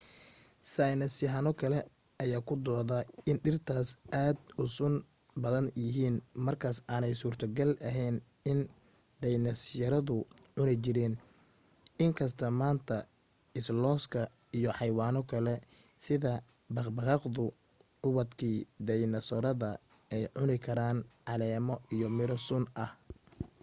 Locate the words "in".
3.29-3.37, 8.51-8.59, 12.03-12.11